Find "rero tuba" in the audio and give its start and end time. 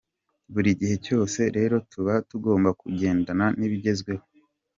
1.57-2.13